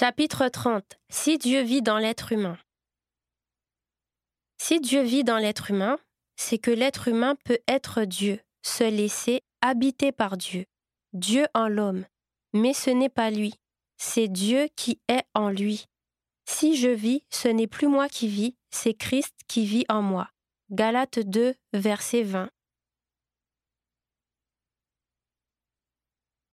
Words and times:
Chapitre 0.00 0.48
30 0.48 0.98
Si 1.10 1.36
Dieu 1.36 1.60
vit 1.60 1.82
dans 1.82 1.98
l'être 1.98 2.32
humain. 2.32 2.56
Si 4.56 4.80
Dieu 4.80 5.02
vit 5.02 5.24
dans 5.24 5.36
l'être 5.36 5.72
humain, 5.72 5.98
c'est 6.36 6.56
que 6.56 6.70
l'être 6.70 7.08
humain 7.08 7.36
peut 7.44 7.58
être 7.68 8.06
Dieu, 8.06 8.40
se 8.62 8.84
laisser 8.84 9.42
habiter 9.60 10.10
par 10.10 10.38
Dieu, 10.38 10.64
Dieu 11.12 11.44
en 11.52 11.68
l'homme. 11.68 12.06
Mais 12.54 12.72
ce 12.72 12.88
n'est 12.88 13.10
pas 13.10 13.30
lui, 13.30 13.52
c'est 13.98 14.28
Dieu 14.28 14.70
qui 14.74 15.02
est 15.06 15.24
en 15.34 15.50
lui. 15.50 15.84
Si 16.46 16.76
je 16.76 16.88
vis, 16.88 17.22
ce 17.28 17.48
n'est 17.48 17.66
plus 17.66 17.86
moi 17.86 18.08
qui 18.08 18.26
vis, 18.26 18.56
c'est 18.70 18.94
Christ 18.94 19.34
qui 19.48 19.66
vit 19.66 19.84
en 19.90 20.00
moi. 20.00 20.30
Galates 20.70 21.18
2, 21.18 21.54
verset 21.74 22.22
20. 22.22 22.48